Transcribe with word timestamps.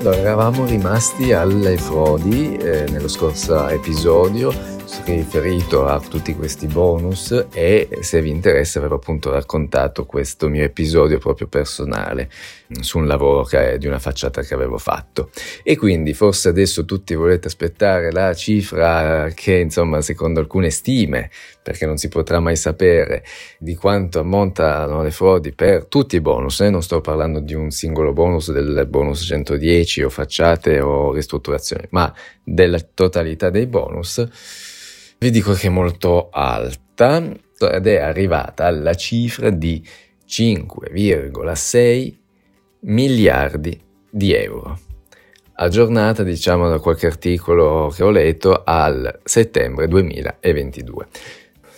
Allora, 0.00 0.16
eravamo 0.16 0.64
rimasti 0.64 1.34
alle 1.34 1.76
frodi 1.76 2.56
eh, 2.56 2.86
nello 2.88 3.06
scorso 3.06 3.68
episodio 3.68 4.50
riferito 5.04 5.86
a 5.86 6.00
tutti 6.00 6.34
questi 6.34 6.66
bonus 6.66 7.46
e 7.52 7.88
se 8.00 8.20
vi 8.22 8.30
interessa 8.30 8.78
avevo 8.78 8.96
appunto 8.96 9.30
raccontato 9.30 10.06
questo 10.06 10.48
mio 10.48 10.62
episodio 10.62 11.18
proprio 11.18 11.46
personale 11.48 12.30
su 12.80 12.98
un 12.98 13.06
lavoro 13.06 13.44
che, 13.44 13.78
di 13.78 13.86
una 13.86 13.98
facciata 13.98 14.42
che 14.42 14.54
avevo 14.54 14.78
fatto. 14.78 15.30
E 15.62 15.76
quindi 15.76 16.14
forse 16.14 16.48
adesso 16.48 16.84
tutti 16.84 17.14
volete 17.14 17.48
aspettare 17.48 18.10
la 18.10 18.32
cifra 18.34 19.30
che 19.34 19.54
insomma 19.56 20.00
secondo 20.00 20.40
alcune 20.40 20.70
stime 20.70 21.30
perché 21.62 21.86
non 21.86 21.96
si 21.96 22.08
potrà 22.08 22.40
mai 22.40 22.56
sapere 22.56 23.24
di 23.58 23.74
quanto 23.74 24.20
ammontano 24.20 25.02
le 25.02 25.10
frodi 25.10 25.52
per 25.52 25.86
tutti 25.86 26.16
i 26.16 26.20
bonus, 26.20 26.60
eh? 26.60 26.70
non 26.70 26.82
sto 26.82 27.00
parlando 27.00 27.40
di 27.40 27.54
un 27.54 27.70
singolo 27.70 28.12
bonus 28.12 28.50
del 28.50 28.86
bonus 28.88 29.20
110 29.20 30.02
o 30.02 30.08
facciate 30.08 30.80
o 30.80 31.12
ristrutturazioni, 31.12 31.86
ma 31.90 32.12
della 32.42 32.78
totalità 32.80 33.50
dei 33.50 33.66
bonus 33.66 34.26
vi 35.18 35.30
dico 35.30 35.52
che 35.52 35.66
è 35.66 35.70
molto 35.70 36.30
alta 36.30 37.22
ed 37.22 37.86
è 37.86 37.96
arrivata 37.98 38.64
alla 38.64 38.94
cifra 38.94 39.50
di 39.50 39.86
5,6 40.26 42.14
miliardi 42.80 43.78
di 44.10 44.32
euro. 44.32 44.78
Aggiornata, 45.56 46.22
diciamo, 46.22 46.70
da 46.70 46.78
qualche 46.78 47.06
articolo 47.06 47.92
che 47.94 48.02
ho 48.02 48.08
letto 48.08 48.62
al 48.64 49.20
settembre 49.22 49.88
2022 49.88 51.08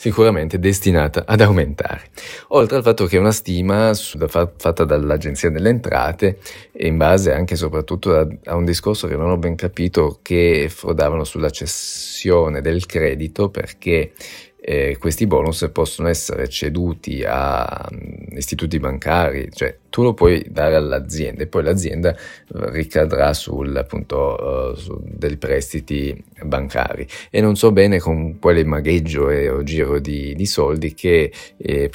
sicuramente 0.02 0.58
destinata 0.58 1.22
ad 1.24 1.40
aumentare. 1.42 2.10
Oltre 2.48 2.78
al 2.78 2.82
fatto 2.82 3.06
che 3.06 3.18
una 3.18 3.30
stima 3.30 3.94
fatta 3.94 4.82
dall'Agenzia 4.82 5.48
delle 5.48 5.68
Entrate 5.68 6.38
in 6.78 6.96
base 6.96 7.32
anche 7.32 7.54
e 7.54 7.56
soprattutto 7.56 8.16
a, 8.16 8.26
a 8.46 8.56
un 8.56 8.64
discorso 8.64 9.06
che 9.06 9.14
non 9.14 9.30
ho 9.30 9.36
ben 9.36 9.54
capito 9.54 10.18
che 10.20 10.66
frodavano 10.68 11.22
sulla 11.22 11.50
cessione 11.50 12.60
del 12.60 12.84
credito 12.84 13.48
perché 13.48 14.10
eh, 14.60 14.96
questi 14.98 15.28
bonus 15.28 15.70
possono 15.72 16.08
essere 16.08 16.48
ceduti 16.48 17.22
a 17.24 17.88
um, 17.88 18.26
istituti 18.36 18.80
bancari, 18.80 19.50
cioè 19.52 19.76
tu 19.92 20.02
lo 20.02 20.14
puoi 20.14 20.42
dare 20.48 20.74
all'azienda 20.74 21.42
e 21.42 21.46
poi 21.46 21.62
l'azienda 21.62 22.16
ricadrà 22.46 23.34
sul 23.34 23.76
appunto 23.76 24.72
uh, 24.72 24.74
su 24.74 24.98
dei 25.04 25.36
prestiti 25.36 26.24
bancari 26.42 27.06
e 27.28 27.42
non 27.42 27.56
so 27.56 27.72
bene 27.72 27.98
con 27.98 28.38
quale 28.38 28.64
magheggio 28.64 29.28
e 29.28 29.50
o 29.50 29.62
giro 29.62 29.98
di, 29.98 30.34
di 30.34 30.46
soldi 30.46 30.94
che 30.94 31.30
eh, 31.58 31.90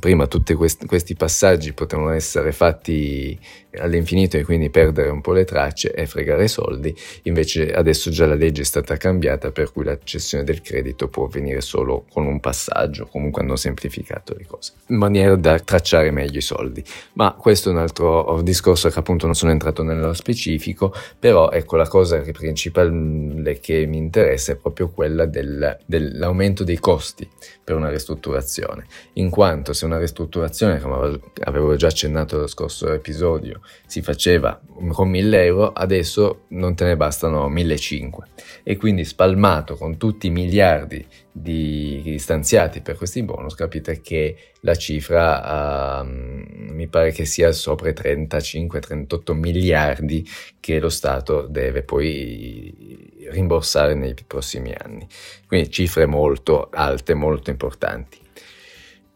prima 0.00 0.26
tutti 0.26 0.54
questi, 0.54 0.86
questi 0.86 1.14
passaggi 1.14 1.74
potevano 1.74 2.08
essere 2.10 2.52
fatti 2.52 3.38
all'infinito 3.78 4.36
e 4.36 4.44
quindi 4.44 4.70
perdere 4.70 5.10
un 5.10 5.20
po' 5.20 5.32
le 5.32 5.44
tracce 5.44 5.92
e 5.92 6.06
fregare 6.06 6.48
soldi, 6.48 6.94
invece 7.22 7.72
adesso 7.72 8.10
già 8.10 8.26
la 8.26 8.34
legge 8.34 8.62
è 8.62 8.64
stata 8.64 8.96
cambiata 8.96 9.50
per 9.50 9.72
cui 9.72 9.84
la 9.84 9.98
cessione 10.02 10.44
del 10.44 10.60
credito 10.60 11.08
può 11.08 11.24
avvenire 11.24 11.60
solo 11.60 12.04
con 12.10 12.26
un 12.26 12.40
passaggio, 12.40 13.06
comunque 13.06 13.42
hanno 13.42 13.56
semplificato 13.56 14.34
le 14.36 14.46
cose, 14.46 14.72
in 14.88 14.96
maniera 14.96 15.36
da 15.36 15.58
tracciare 15.58 16.10
meglio 16.10 16.38
i 16.38 16.42
soldi. 16.42 16.82
Ma 17.14 17.32
questo 17.42 17.70
è 17.70 17.72
un 17.72 17.78
altro 17.78 18.40
discorso 18.40 18.88
che 18.88 19.00
appunto 19.00 19.26
non 19.26 19.34
sono 19.34 19.50
entrato 19.50 19.82
nello 19.82 20.12
specifico, 20.12 20.94
però 21.18 21.50
ecco 21.50 21.74
la 21.74 21.88
cosa 21.88 22.20
principale 22.20 23.58
che 23.58 23.84
mi 23.84 23.96
interessa 23.96 24.52
è 24.52 24.54
proprio 24.54 24.90
quella 24.90 25.26
del, 25.26 25.76
dell'aumento 25.84 26.62
dei 26.62 26.78
costi 26.78 27.28
per 27.64 27.74
una 27.74 27.90
ristrutturazione, 27.90 28.86
in 29.14 29.28
quanto 29.28 29.72
se 29.72 29.86
una 29.86 29.98
ristrutturazione, 29.98 30.78
come 30.78 31.18
avevo 31.42 31.74
già 31.74 31.88
accennato 31.88 32.36
nello 32.36 32.46
scorso 32.46 32.92
episodio, 32.92 33.60
si 33.86 34.02
faceva 34.02 34.60
con 34.92 35.10
1000 35.10 35.44
euro, 35.44 35.72
adesso 35.72 36.42
non 36.50 36.76
te 36.76 36.84
ne 36.84 36.96
bastano 36.96 37.48
1500 37.48 38.24
e 38.62 38.76
quindi 38.76 39.04
spalmato 39.04 39.74
con 39.74 39.96
tutti 39.96 40.28
i 40.28 40.30
miliardi 40.30 41.04
di 41.32 42.16
stanziati 42.18 42.82
per 42.82 42.96
questi 42.96 43.22
bonus, 43.22 43.54
capite 43.54 44.02
che 44.02 44.36
la 44.60 44.74
cifra 44.74 46.02
uh, 46.02 46.06
mi 46.06 46.86
pare 46.88 47.10
che 47.10 47.24
sia 47.24 47.50
sopra 47.52 47.88
i 47.88 47.94
35-38 47.94 49.32
miliardi 49.32 50.28
che 50.60 50.78
lo 50.78 50.90
Stato 50.90 51.46
deve 51.46 51.82
poi 51.82 53.28
rimborsare 53.30 53.94
nei 53.94 54.14
prossimi 54.26 54.74
anni. 54.76 55.06
Quindi 55.46 55.70
cifre 55.70 56.06
molto 56.06 56.68
alte, 56.70 57.14
molto 57.14 57.50
importanti. 57.50 58.18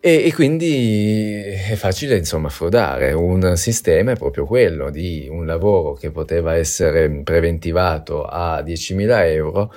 E, 0.01 0.27
e, 0.27 0.33
quindi 0.33 1.33
è 1.35 1.75
facile 1.75 2.17
insomma 2.17 2.49
frodare. 2.49 3.13
Un 3.13 3.57
sistema 3.57 4.13
è 4.13 4.17
proprio 4.17 4.47
quello 4.47 4.91
di 4.91 5.27
un 5.29 5.47
lavoro 5.47 5.95
che 5.95 6.11
poteva 6.11 6.55
essere 6.55 7.11
preventivato 7.25 8.25
a 8.25 8.61
10.000 8.61 9.27
euro, 9.33 9.75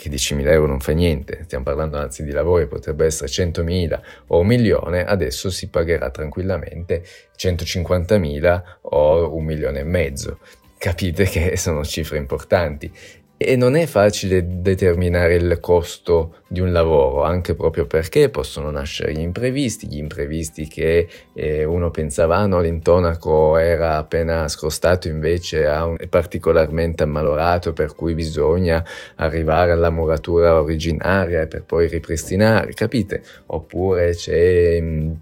che 0.00 0.08
10.000 0.08 0.48
euro 0.48 0.66
non 0.66 0.80
fa 0.80 0.92
niente, 0.92 1.42
stiamo 1.44 1.64
parlando 1.64 1.98
anzi 1.98 2.24
di 2.24 2.30
lavori 2.30 2.66
potrebbe 2.66 3.04
essere 3.04 3.28
100.000 3.28 4.00
o 4.28 4.38
un 4.38 4.46
milione, 4.46 5.04
adesso 5.04 5.50
si 5.50 5.68
pagherà 5.68 6.08
tranquillamente 6.08 7.04
150.000 7.36 8.62
o 8.80 9.36
un 9.36 9.44
milione 9.44 9.80
e 9.80 9.84
mezzo. 9.84 10.38
Capite 10.78 11.24
che 11.24 11.58
sono 11.58 11.84
cifre 11.84 12.16
importanti 12.16 12.90
e 13.42 13.56
non 13.56 13.74
è 13.74 13.86
facile 13.86 14.60
determinare 14.60 15.36
il 15.36 15.60
costo 15.60 16.40
di 16.46 16.60
un 16.60 16.72
lavoro, 16.72 17.22
anche 17.22 17.54
proprio 17.54 17.86
perché 17.86 18.28
possono 18.28 18.70
nascere 18.70 19.14
gli 19.14 19.20
imprevisti, 19.20 19.86
gli 19.86 19.96
imprevisti 19.96 20.68
che 20.68 21.08
eh, 21.32 21.64
uno 21.64 21.90
pensava, 21.90 22.36
ah 22.36 22.44
no, 22.44 22.60
l'intonaco 22.60 23.56
era 23.56 23.96
appena 23.96 24.46
scrostato, 24.46 25.08
invece 25.08 25.64
un, 25.64 25.96
è 25.98 26.06
particolarmente 26.06 27.04
ammalorato, 27.04 27.72
per 27.72 27.94
cui 27.94 28.12
bisogna 28.12 28.84
arrivare 29.16 29.72
alla 29.72 29.88
muratura 29.88 30.60
originaria 30.60 31.46
per 31.46 31.64
poi 31.64 31.88
ripristinare, 31.88 32.74
capite? 32.74 33.22
Oppure 33.46 34.14
c'è 34.14 34.82
mh, 34.82 34.86
mm, 34.86 35.12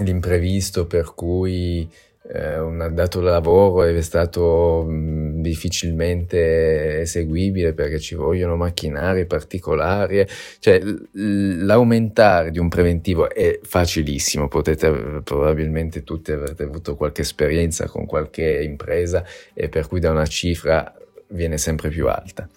l'imprevisto 0.00 0.88
per 0.88 1.14
cui 1.14 1.88
eh, 2.30 2.58
un 2.58 2.90
dato 2.92 3.20
lavoro 3.20 3.82
è 3.84 4.00
stato 4.02 4.84
mh, 4.86 5.27
difficilmente 5.40 7.00
eseguibile 7.00 7.72
perché 7.72 7.98
ci 7.98 8.14
vogliono 8.14 8.56
macchinari 8.56 9.26
particolari, 9.26 10.26
cioè 10.58 10.80
l'aumentare 11.12 12.50
di 12.50 12.58
un 12.58 12.68
preventivo 12.68 13.30
è 13.30 13.58
facilissimo, 13.62 14.48
potete 14.48 15.20
probabilmente 15.22 16.04
tutti 16.04 16.32
avete 16.32 16.62
avuto 16.64 16.96
qualche 16.96 17.22
esperienza 17.22 17.86
con 17.86 18.06
qualche 18.06 18.62
impresa 18.62 19.24
e 19.54 19.68
per 19.68 19.86
cui 19.88 20.00
da 20.00 20.10
una 20.10 20.26
cifra 20.26 20.92
viene 21.28 21.58
sempre 21.58 21.88
più 21.88 22.08
alta. 22.08 22.48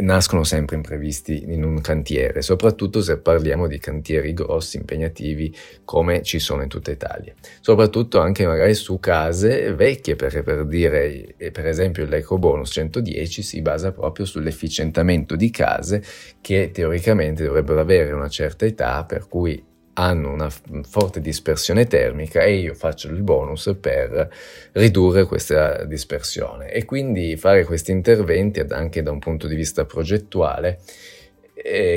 Nascono 0.00 0.44
sempre 0.44 0.76
imprevisti 0.76 1.42
in 1.48 1.64
un 1.64 1.80
cantiere, 1.80 2.42
soprattutto 2.42 3.00
se 3.00 3.18
parliamo 3.18 3.66
di 3.66 3.78
cantieri 3.78 4.34
grossi, 4.34 4.76
impegnativi, 4.76 5.54
come 5.84 6.22
ci 6.22 6.38
sono 6.38 6.62
in 6.62 6.68
tutta 6.68 6.90
Italia. 6.90 7.32
Soprattutto 7.60 8.20
anche 8.20 8.46
magari 8.46 8.74
su 8.74 9.00
case 9.00 9.72
vecchie, 9.72 10.16
perché 10.16 10.42
per 10.42 10.66
dire, 10.66 11.34
per 11.50 11.66
esempio 11.66 12.04
l'Eco 12.04 12.38
Bonus 12.38 12.70
110 12.72 13.42
si 13.42 13.62
basa 13.62 13.90
proprio 13.90 14.26
sull'efficientamento 14.26 15.34
di 15.34 15.50
case 15.50 16.02
che 16.40 16.70
teoricamente 16.72 17.44
dovrebbero 17.44 17.80
avere 17.80 18.12
una 18.12 18.28
certa 18.28 18.66
età, 18.66 19.04
per 19.04 19.26
cui 19.28 19.64
hanno 19.94 20.32
una 20.32 20.50
forte 20.82 21.20
dispersione 21.20 21.86
termica 21.86 22.42
e 22.42 22.54
io 22.56 22.74
faccio 22.74 23.08
il 23.08 23.22
bonus 23.22 23.76
per 23.80 24.28
ridurre 24.72 25.24
questa 25.24 25.84
dispersione. 25.84 26.70
E 26.70 26.84
quindi 26.84 27.36
fare 27.36 27.64
questi 27.64 27.90
interventi 27.90 28.64
anche 28.68 29.02
da 29.02 29.10
un 29.10 29.18
punto 29.18 29.46
di 29.46 29.54
vista 29.54 29.84
progettuale 29.84 30.78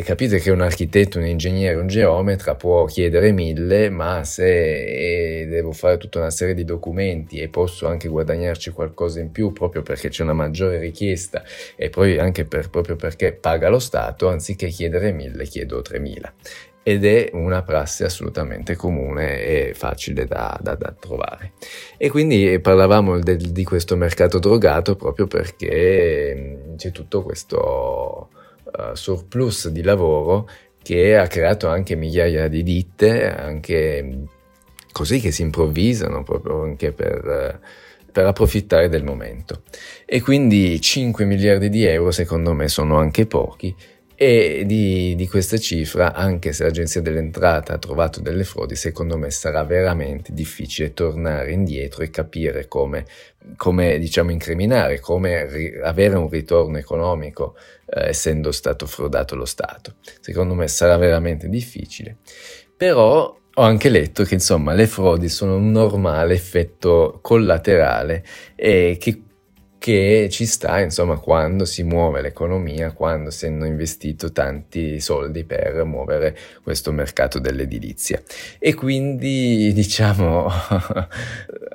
capite 0.04 0.40
che 0.40 0.52
un 0.52 0.62
architetto, 0.62 1.20
un 1.20 1.26
ingegnere, 1.26 1.80
un 1.80 1.88
geometra 1.88 2.56
può 2.56 2.84
chiedere 2.86 3.32
mille, 3.32 3.90
ma 3.90 4.24
se 4.26 5.48
devo 5.48 5.72
fare 5.72 5.98
tutta 5.98 6.20
una 6.20 6.32
serie 6.32 6.54
di 6.54 6.66
documenti 6.66 7.40
e 7.40 7.48
posso 7.48 7.88
anche 7.88 8.10
guadagnarci 8.10 8.72
qualcosa 8.72 9.20
in 9.20 9.32
più 9.32 9.54
proprio 9.54 9.82
perché 9.82 10.10
c'è 10.10 10.24
una 10.24 10.34
maggiore 10.34 10.80
richiesta 10.80 11.44
e 11.76 11.90
poi 11.90 12.20
anche 12.20 12.46
per, 12.46 12.70
proprio 12.70 12.96
perché 12.96 13.34
paga 13.34 13.70
lo 13.70 13.80
Stato, 13.80 14.28
anziché 14.28 14.68
chiedere 14.68 15.12
mille 15.12 15.46
chiedo 15.46 15.82
3000 15.82 16.34
ed 16.84 17.06
è 17.06 17.30
una 17.32 17.64
prassi 17.64 18.04
assolutamente 18.04 18.76
comune 18.76 19.42
e 19.42 19.74
facile 19.74 20.26
da, 20.26 20.60
da, 20.62 20.76
da 20.76 20.94
trovare. 21.00 21.54
E 21.98 22.10
quindi 22.10 22.60
parlavamo 22.60 23.20
del, 23.20 23.52
di 23.52 23.64
questo 23.64 23.96
mercato 23.96 24.38
drogato 24.38 24.98
proprio 24.98 25.26
perché 25.26 26.36
mm, 26.36 26.76
c'è 26.76 26.92
tutto 26.92 27.24
questo 27.24 28.30
uh, 28.64 28.94
surplus 28.94 29.70
di 29.70 29.82
lavoro 29.82 30.50
che 30.82 31.18
ha 31.18 31.28
creato 31.28 31.70
anche 31.70 31.96
migliaia 31.96 32.50
di 32.50 32.64
ditte, 32.64 33.34
anche 33.34 34.04
mm, 34.04 34.24
così 34.92 35.22
che 35.22 35.32
si 35.32 35.42
improvvisano 35.42 36.24
proprio 36.24 36.64
anche 36.64 36.92
per... 36.92 37.60
Uh, 37.60 37.92
per 38.14 38.28
approfittare 38.28 38.90
del 38.90 39.04
momento. 39.04 39.64
E 40.06 40.22
quindi 40.22 40.80
5 40.80 41.26
miliardi 41.26 41.68
di 41.68 41.84
euro 41.84 42.12
secondo 42.12 42.54
me 42.54 42.68
sono 42.68 42.98
anche 43.00 43.26
pochi 43.26 43.76
E 44.26 44.64
di, 44.66 45.16
di, 45.16 45.28
questa 45.28 45.58
cifra, 45.58 46.14
anche 46.14 46.54
se 46.54 46.64
l'Agenzia 46.64 47.02
dell'Entrata 47.02 47.74
ha 47.74 47.78
trovato 47.78 48.22
delle 48.22 48.46
frodi, 48.46 48.74
secondo 48.78 49.18
me 49.18 49.30
sarà 49.32 49.66
veramente 49.66 50.32
difficile 50.32 50.94
tornare 50.94 51.52
indietro 51.52 52.04
e 52.04 52.10
capire 52.10 52.70
come, 52.70 53.06
come 53.58 54.00
diciamo, 54.00 54.32
incriminare, 54.32 55.02
come 55.02 55.46
ri- 55.52 55.78
avere 55.78 56.16
un 56.16 56.30
ritorno 56.30 56.78
economico 56.78 57.58
eh, 57.86 58.08
essendo 58.08 58.54
stato 58.54 58.86
frodato 58.86 59.36
lo 59.36 59.44
Stato. 59.44 59.96
Secondo 60.22 60.54
me 60.54 60.70
sarà 60.70 60.96
veramente 60.96 61.50
difficile. 61.50 62.16
Però 62.78 63.38
ho 63.56 63.62
anche 63.62 63.90
letto 63.90 64.24
che 64.24 64.36
insomma 64.36 64.72
le 64.72 64.88
frodi 64.88 65.28
sono 65.28 65.58
un 65.58 65.70
normale 65.70 66.34
effetto 66.34 67.20
collaterale 67.22 68.24
e 68.56 68.96
che 68.98 69.22
che 69.84 70.30
ci 70.32 70.46
sta, 70.46 70.80
insomma, 70.80 71.18
quando 71.18 71.66
si 71.66 71.84
muove 71.84 72.22
l'economia, 72.22 72.94
quando 72.94 73.32
si 73.32 73.48
hanno 73.48 73.66
investito 73.66 74.32
tanti 74.32 75.02
soldi 75.02 75.44
per 75.44 75.84
muovere 75.84 76.38
questo 76.64 76.94
mercato 76.94 77.38
dell'edilizia. 77.38 78.24
E 78.60 78.76
quindi, 78.76 79.74
diciamo, 79.76 80.50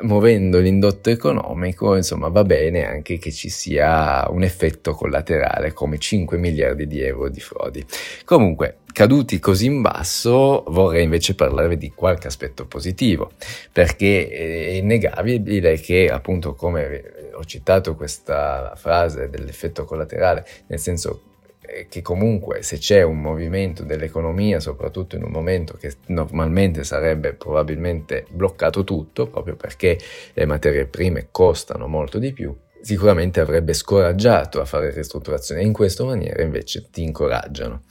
muovendo 0.02 0.58
l'indotto 0.58 1.10
economico, 1.10 1.96
insomma, 1.96 2.28
va 2.28 2.44
bene 2.44 2.86
anche 2.86 3.18
che 3.18 3.30
ci 3.30 3.48
sia 3.48 4.26
un 4.30 4.42
effetto 4.42 4.92
collaterale 4.94 5.72
come 5.72 5.98
5 5.98 6.36
miliardi 6.36 6.86
di 6.86 7.00
euro 7.00 7.28
di 7.28 7.40
frodi. 7.40 7.84
Comunque, 8.24 8.78
caduti 8.92 9.38
così 9.38 9.66
in 9.66 9.80
basso, 9.80 10.64
vorrei 10.68 11.04
invece 11.04 11.34
parlarvi 11.34 11.76
di 11.76 11.92
qualche 11.94 12.26
aspetto 12.26 12.66
positivo, 12.66 13.32
perché 13.72 14.28
è 14.28 14.70
innegabile 14.72 15.78
che, 15.80 16.08
appunto, 16.10 16.54
come 16.54 17.30
ho 17.32 17.44
citato 17.44 17.94
questa 17.94 18.72
frase 18.76 19.28
dell'effetto 19.30 19.84
collaterale, 19.84 20.44
nel 20.66 20.80
senso 20.80 21.22
eh, 21.22 21.27
che 21.88 22.02
comunque 22.02 22.62
se 22.62 22.78
c'è 22.78 23.02
un 23.02 23.20
movimento 23.20 23.84
dell'economia, 23.84 24.60
soprattutto 24.60 25.16
in 25.16 25.22
un 25.22 25.30
momento 25.30 25.74
che 25.74 25.94
normalmente 26.06 26.84
sarebbe 26.84 27.34
probabilmente 27.34 28.26
bloccato 28.30 28.84
tutto, 28.84 29.28
proprio 29.28 29.56
perché 29.56 29.98
le 30.32 30.46
materie 30.46 30.86
prime 30.86 31.28
costano 31.30 31.86
molto 31.86 32.18
di 32.18 32.32
più, 32.32 32.54
sicuramente 32.80 33.40
avrebbe 33.40 33.72
scoraggiato 33.72 34.60
a 34.60 34.64
fare 34.64 34.92
ristrutturazione. 34.92 35.62
In 35.62 35.72
questa 35.72 36.04
maniera 36.04 36.42
invece 36.42 36.88
ti 36.90 37.02
incoraggiano 37.02 37.82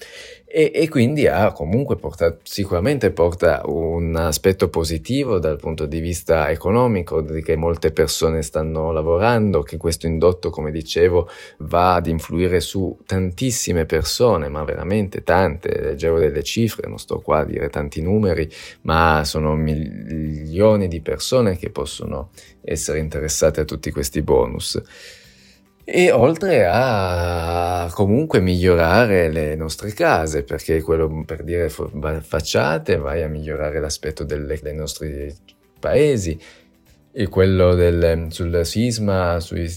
e, 0.49 0.71
e 0.73 0.87
quindi 0.87 1.27
ha 1.27 1.51
comunque 1.51 1.97
portato, 1.97 2.39
sicuramente 2.43 3.11
porta 3.11 3.63
un 3.65 4.15
aspetto 4.15 4.69
positivo 4.69 5.39
dal 5.39 5.57
punto 5.57 5.85
di 5.85 5.99
vista 5.99 6.49
economico, 6.49 7.19
di 7.19 7.43
che 7.43 7.57
molte 7.57 7.91
persone 7.91 8.41
stanno 8.41 8.93
lavorando, 8.93 9.61
che 9.61 9.75
questo 9.75 10.07
indotto, 10.07 10.49
come 10.49 10.71
dicevo, 10.71 11.27
va 11.59 11.95
ad 11.95 12.07
influire 12.07 12.61
su 12.61 12.97
tantissime 13.05 13.85
persone, 13.85 14.47
ma 14.47 14.63
veramente 14.63 15.21
tante, 15.21 15.81
leggevo 15.81 16.17
delle 16.17 16.43
cifre, 16.43 16.87
non 16.87 16.97
sto 16.97 17.19
qua 17.19 17.39
a 17.39 17.45
dire 17.45 17.69
tanti 17.69 18.01
numeri, 18.01 18.49
ma 18.83 19.23
sono 19.25 19.53
milioni 19.53 20.87
di 20.87 21.01
persone 21.01 21.57
che 21.57 21.71
possono 21.71 22.29
essere 22.61 22.99
interessate 22.99 23.59
a 23.59 23.65
tutti 23.65 23.91
questi 23.91 24.21
bonus 24.21 24.81
e 25.89 26.11
oltre 26.11 26.67
a 26.69 27.89
comunque 27.93 28.41
migliorare 28.41 29.29
le 29.29 29.55
nostre 29.55 29.93
case, 29.93 30.43
perché 30.43 30.81
quello 30.81 31.23
per 31.25 31.43
dire 31.43 31.69
facciate 31.69 32.97
vai 32.97 33.23
a 33.23 33.29
migliorare 33.29 33.79
l'aspetto 33.79 34.25
delle, 34.25 34.59
dei 34.61 34.75
nostri 34.75 35.33
paesi, 35.79 36.37
e 37.19 37.29
quello 37.29 37.73
del, 37.73 38.27
sul 38.29 38.63
sisma, 38.63 39.39
sui, 39.39 39.67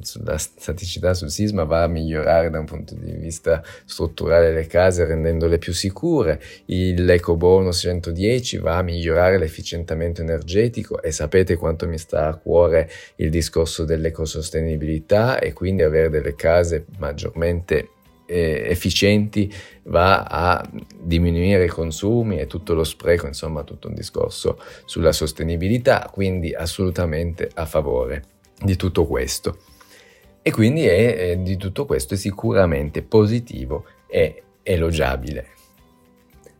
sulla 0.00 0.36
staticità 0.36 1.14
sul 1.14 1.30
sisma 1.30 1.62
va 1.62 1.84
a 1.84 1.86
migliorare 1.86 2.50
da 2.50 2.58
un 2.58 2.64
punto 2.64 2.96
di 2.96 3.12
vista 3.12 3.62
strutturale 3.84 4.52
le 4.52 4.66
case 4.66 5.04
rendendole 5.04 5.58
più 5.58 5.72
sicure, 5.72 6.42
l'eco 6.66 7.36
bonus 7.36 7.78
110 7.78 8.58
va 8.58 8.78
a 8.78 8.82
migliorare 8.82 9.38
l'efficientamento 9.38 10.20
energetico 10.22 11.00
e 11.00 11.12
sapete 11.12 11.54
quanto 11.54 11.86
mi 11.86 11.96
sta 11.96 12.26
a 12.26 12.34
cuore 12.34 12.90
il 13.16 13.30
discorso 13.30 13.84
dell'ecosostenibilità 13.84 15.38
e 15.38 15.52
quindi 15.52 15.84
avere 15.84 16.10
delle 16.10 16.34
case 16.34 16.86
maggiormente 16.98 17.90
eh, 18.26 18.64
efficienti 18.68 19.52
va 19.84 20.22
a 20.22 20.70
diminuire 20.98 21.64
i 21.64 21.68
consumi 21.68 22.38
e 22.38 22.46
tutto 22.46 22.74
lo 22.74 22.84
spreco, 22.84 23.26
insomma 23.26 23.62
tutto 23.62 23.88
un 23.88 23.94
discorso 23.94 24.58
sulla 24.84 25.12
sostenibilità, 25.12 26.08
quindi 26.10 26.54
assolutamente 26.54 27.50
a 27.54 27.66
favore 27.66 28.24
di 28.62 28.76
tutto 28.76 29.06
questo. 29.06 29.58
E 30.42 30.50
quindi 30.50 30.86
è, 30.86 31.16
è, 31.16 31.36
di 31.38 31.56
tutto 31.56 31.86
questo 31.86 32.14
è 32.14 32.16
sicuramente 32.16 33.02
positivo 33.02 33.86
e 34.06 34.42
elogiabile. 34.62 35.48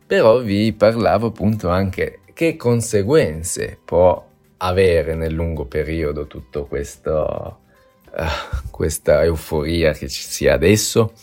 Però 0.07 0.39
vi 0.39 0.73
parlavo 0.73 1.27
appunto 1.27 1.69
anche 1.69 2.19
che 2.33 2.55
conseguenze 2.57 3.79
può 3.83 4.23
avere 4.57 5.15
nel 5.15 5.33
lungo 5.33 5.65
periodo 5.65 6.27
questo, 6.67 7.59
uh, 8.11 8.67
questa 8.69 9.23
euforia 9.23 9.93
che 9.93 10.07
ci 10.07 10.21
sia 10.21 10.53
adesso 10.53 11.13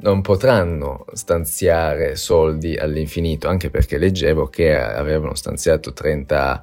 non 0.00 0.20
potranno 0.22 1.04
stanziare 1.12 2.16
soldi 2.16 2.76
all'infinito, 2.76 3.48
anche 3.48 3.70
perché 3.70 3.98
leggevo 3.98 4.48
che 4.48 4.76
avevano 4.76 5.34
stanziato 5.34 5.92
30 5.92 6.62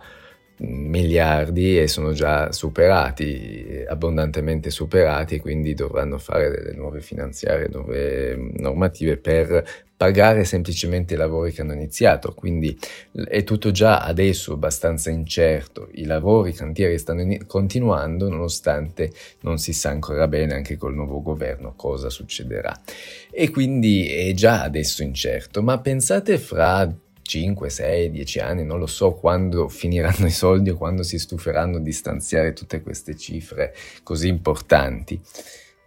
miliardi 0.64 1.80
e 1.80 1.88
sono 1.88 2.12
già 2.12 2.52
superati, 2.52 3.84
abbondantemente 3.88 4.70
superati, 4.70 5.40
quindi 5.40 5.74
dovranno 5.74 6.18
fare 6.20 6.50
delle 6.52 6.74
nuove 6.74 7.02
finanziarie, 7.02 7.68
nuove 7.72 8.36
normative 8.58 9.18
per 9.18 9.64
pagare 10.02 10.46
semplicemente 10.46 11.14
i 11.14 11.18
lavori 11.18 11.52
che 11.52 11.62
hanno 11.62 11.74
iniziato, 11.74 12.34
quindi 12.34 12.76
è 13.28 13.44
tutto 13.44 13.70
già 13.70 14.00
adesso 14.00 14.54
abbastanza 14.54 15.12
incerto, 15.12 15.90
i 15.92 16.06
lavori, 16.06 16.50
i 16.50 16.54
cantieri 16.54 16.98
stanno 16.98 17.22
in- 17.22 17.46
continuando 17.46 18.28
nonostante 18.28 19.12
non 19.42 19.60
si 19.60 19.74
sa 19.74 19.92
ancora 19.92 20.28
bene 20.28 20.56
anche 20.56 20.76
col 20.76 20.96
nuovo 20.96 21.22
governo 21.22 21.76
cosa 21.76 22.10
succederà. 22.10 22.76
E 23.30 23.52
quindi 23.52 24.10
è 24.10 24.34
già 24.34 24.64
adesso 24.64 25.04
incerto, 25.04 25.62
ma 25.62 25.80
pensate 25.80 26.40
fra 26.40 26.92
5, 27.22 27.70
6, 27.70 28.10
10 28.10 28.40
anni, 28.40 28.66
non 28.66 28.80
lo 28.80 28.88
so 28.88 29.12
quando 29.12 29.70
finiranno 29.70 30.26
i 30.26 30.32
soldi 30.32 30.72
o 30.72 30.78
quando 30.78 31.04
si 31.04 31.20
stuferanno 31.20 31.78
di 31.78 31.92
stanziare 31.92 32.54
tutte 32.54 32.82
queste 32.82 33.16
cifre 33.16 33.76
così 34.02 34.30
importanti. 34.30 35.22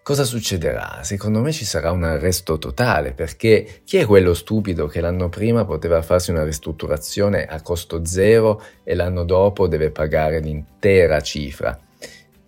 Cosa 0.04 0.24
succederà? 0.24 1.02
Secondo 1.02 1.40
me 1.40 1.50
ci 1.50 1.64
sarà 1.64 1.90
un 1.90 2.04
arresto 2.04 2.58
totale 2.58 3.14
perché 3.14 3.80
chi 3.84 3.96
è 3.96 4.04
quello 4.04 4.34
stupido 4.34 4.86
che 4.86 5.00
l'anno 5.00 5.30
prima 5.30 5.64
poteva 5.64 6.02
farsi 6.02 6.30
una 6.30 6.44
ristrutturazione 6.44 7.46
a 7.46 7.62
costo 7.62 8.04
zero 8.04 8.62
e 8.82 8.94
l'anno 8.94 9.24
dopo 9.24 9.66
deve 9.66 9.90
pagare 9.90 10.40
l'intera 10.40 11.22
cifra? 11.22 11.83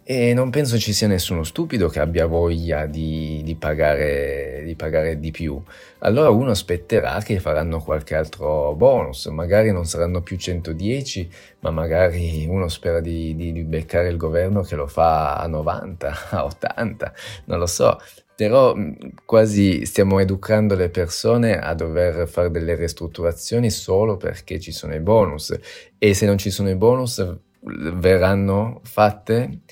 E 0.09 0.35
non 0.35 0.51
penso 0.51 0.79
ci 0.79 0.93
sia 0.93 1.09
nessuno 1.09 1.43
stupido 1.43 1.89
che 1.89 1.99
abbia 1.99 2.27
voglia 2.27 2.87
di, 2.87 3.41
di, 3.43 3.57
pagare, 3.57 4.63
di, 4.65 4.77
pagare, 4.77 5.19
di 5.19 5.33
più. 5.33 5.61
Allora 5.99 6.31
uno 6.31 6.51
aspetterà 6.51 7.21
che 7.23 7.41
faranno 7.41 7.81
qualche 7.81 8.15
altro 8.15 8.73
bonus, 8.77 9.27
magari 9.27 9.73
non 9.73 9.85
saranno 9.85 10.23
più 10.23 10.37
110, 10.37 11.29
ma 11.59 11.73
magari 11.73 12.47
uno 12.49 12.69
spera 12.69 13.01
di, 13.01 13.35
di 13.35 13.65
beccare 13.65 14.07
il 14.07 14.17
governo 14.17 14.63
che 14.63 14.77
lo 14.77 14.87
fa 14.87 15.39
a 15.39 15.49
90, 15.49 16.13
a 16.31 16.45
80, 16.45 17.13
non 17.47 17.59
lo 17.59 17.67
so. 17.67 17.99
Però 18.37 18.77
quasi 19.25 19.85
stiamo 19.87 20.21
educando 20.21 20.77
le 20.77 20.89
persone 20.89 21.59
a 21.59 21.75
dover 21.75 22.29
fare 22.29 22.53
delle 22.53 22.77
ristrutturazioni 22.77 23.71
solo 23.71 24.17
perché 24.17 24.61
ci 24.61 24.71
sono 24.71 24.95
i 24.95 25.01
bonus 25.01 25.59
e 25.99 26.15
se 26.15 26.27
non 26.27 26.39
ci 26.39 26.51
sono 26.51 26.71
i 26.71 26.77
bonus 26.77 27.39
verranno 27.59 28.81
fatte 28.85 29.63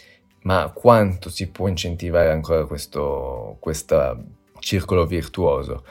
ma 0.45 0.71
quanto 0.75 1.31
si 1.31 1.49
può 1.49 1.69
incentivare 1.69 2.31
ancora 2.31 2.65
questo 2.67 3.59
circolo 4.59 5.07
virtuoso? 5.07 5.85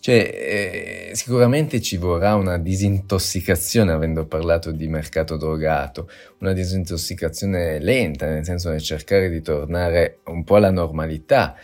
Cioè, 0.00 1.10
eh, 1.10 1.14
sicuramente 1.14 1.80
ci 1.80 1.98
vorrà 1.98 2.34
una 2.34 2.58
disintossicazione, 2.58 3.92
avendo 3.92 4.26
parlato 4.26 4.72
di 4.72 4.88
mercato 4.88 5.36
drogato, 5.36 6.08
una 6.38 6.52
disintossicazione 6.52 7.78
lenta, 7.78 8.26
nel 8.26 8.44
senso 8.44 8.70
di 8.72 8.80
cercare 8.80 9.28
di 9.28 9.42
tornare 9.42 10.20
un 10.26 10.42
po' 10.44 10.56
alla 10.56 10.70
normalità, 10.70 11.54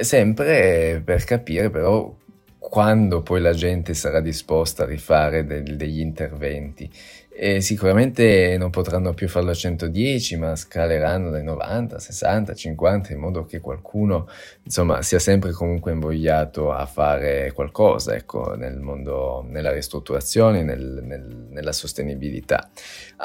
sempre 0.00 1.02
per 1.04 1.24
capire 1.24 1.70
però 1.70 2.14
quando 2.58 3.22
poi 3.22 3.40
la 3.40 3.52
gente 3.52 3.94
sarà 3.94 4.20
disposta 4.20 4.82
a 4.82 4.86
rifare 4.86 5.44
del, 5.44 5.76
degli 5.76 6.00
interventi 6.00 6.90
e 7.38 7.60
sicuramente 7.60 8.56
non 8.58 8.70
potranno 8.70 9.12
più 9.12 9.28
farlo 9.28 9.50
a 9.50 9.54
110, 9.54 10.38
ma 10.38 10.56
scaleranno 10.56 11.28
dai 11.28 11.44
90, 11.44 11.98
60, 11.98 12.54
50 12.54 13.12
in 13.12 13.18
modo 13.18 13.44
che 13.44 13.60
qualcuno 13.60 14.26
insomma 14.62 15.02
sia 15.02 15.18
sempre 15.18 15.52
comunque 15.52 15.92
invogliato 15.92 16.72
a 16.72 16.86
fare 16.86 17.52
qualcosa 17.52 18.14
ecco, 18.14 18.54
nel 18.54 18.80
mondo, 18.80 19.44
nella 19.46 19.70
ristrutturazione, 19.70 20.62
nel, 20.62 21.02
nel, 21.02 21.46
nella 21.50 21.72
sostenibilità. 21.72 22.70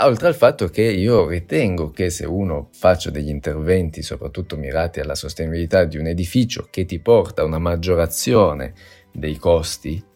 Oltre 0.01 0.27
al 0.27 0.36
fatto 0.36 0.68
che 0.68 0.84
io 0.84 1.30
ritengo 1.30 1.91
che 1.91 2.10
se 2.10 2.25
uno 2.25 2.68
faccia 2.74 3.12
degli 3.12 3.30
interventi 3.30 4.01
soprattutto 4.01 4.58
mirati 4.58 5.00
alla 5.00 5.15
sostenibilità 5.15 5.86
di 5.86 5.98
un 5.98 6.08
edificio 6.08 6.68
che 6.70 6.84
ti 6.84 7.00
porta 7.00 7.44
a 7.44 7.46
una 7.46 7.60
maggiorazione 7.60 8.74
dei 9.13 9.38
costi 9.38 10.10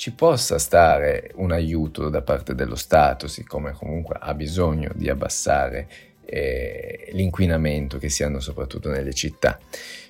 ci 0.00 0.12
possa 0.12 0.58
stare 0.58 1.30
un 1.34 1.52
aiuto 1.52 2.08
da 2.08 2.22
parte 2.22 2.54
dello 2.54 2.74
Stato, 2.74 3.28
siccome 3.28 3.72
comunque 3.72 4.16
ha 4.18 4.32
bisogno 4.32 4.90
di 4.94 5.10
abbassare 5.10 5.90
eh, 6.24 7.10
l'inquinamento 7.12 7.98
che 7.98 8.08
si 8.08 8.22
hanno 8.22 8.40
soprattutto 8.40 8.88
nelle 8.88 9.12
città, 9.12 9.60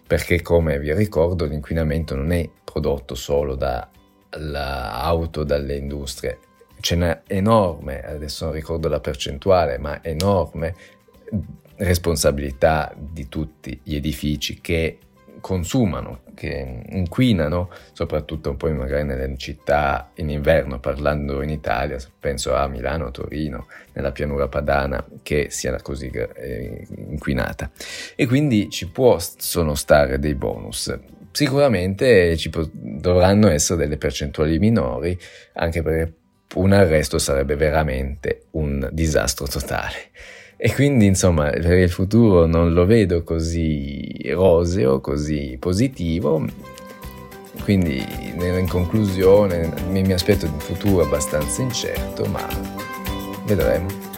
perché 0.07 0.43
come 0.43 0.79
vi 0.79 0.95
ricordo 0.95 1.45
l'inquinamento 1.45 2.15
non 2.15 2.31
è 2.31 2.49
prodotto 2.63 3.17
solo 3.17 3.57
dall'auto, 3.57 5.43
dalle 5.43 5.75
industrie, 5.75 6.39
ce 6.79 6.95
n'è 6.95 7.23
enorme, 7.27 8.01
adesso 8.01 8.45
non 8.45 8.55
ricordo 8.55 8.87
la 8.87 9.01
percentuale, 9.01 9.79
ma 9.79 10.05
enorme 10.05 10.73
responsabilità 11.79 12.95
di 12.97 13.29
tutti 13.29 13.81
gli 13.83 13.97
edifici 13.97 14.61
che 14.61 14.99
consumano, 15.41 16.21
che 16.35 16.83
inquinano, 16.89 17.71
soprattutto 17.93 18.55
poi 18.55 18.73
magari 18.73 19.05
nelle 19.05 19.37
città 19.37 20.11
in 20.15 20.31
inverno, 20.31 20.79
parlando 20.79 21.43
in 21.43 21.51
Italia, 21.51 21.99
penso 22.19 22.55
a 22.55 22.67
Milano, 22.69 23.11
Torino, 23.11 23.67
nella 23.93 24.13
pianura 24.13 24.49
padana, 24.49 25.05
che 25.23 25.49
sia 25.51 25.81
così 25.83 26.11
eh, 26.11 26.87
inquinata. 27.09 27.71
E 28.15 28.27
quindi 28.27 28.71
ci 28.71 28.89
possono 28.89 29.75
stare 29.75 30.19
dei 30.19 30.35
bonus. 30.35 30.97
Sicuramente 31.33 32.37
ci 32.37 32.51
po- 32.51 32.69
dovranno 32.73 33.49
essere 33.49 33.81
delle 33.81 33.97
percentuali 33.97 34.59
minori, 34.59 35.19
anche 35.55 35.83
perché 35.83 36.15
un 36.55 36.73
arresto 36.73 37.19
sarebbe 37.19 37.55
veramente 37.55 38.47
un 38.53 38.89
disastro 38.93 39.47
totale. 39.47 40.11
E 40.63 40.75
quindi, 40.75 41.07
insomma, 41.07 41.49
per 41.49 41.79
il 41.79 41.89
futuro 41.89 42.45
non 42.45 42.75
lo 42.75 42.85
vedo 42.85 43.23
così 43.23 44.29
roseo, 44.31 45.01
così 45.01 45.57
positivo. 45.59 46.45
Quindi, 47.63 48.05
in 48.35 48.69
conclusione, 48.69 49.73
mi 49.89 50.13
aspetto 50.13 50.45
un 50.45 50.59
futuro 50.59 51.05
abbastanza 51.05 51.63
incerto, 51.63 52.27
ma 52.27 52.47
vedremo. 53.47 54.10